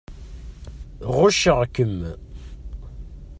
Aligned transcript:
Ɣucceɣ-kem. 1.15 1.97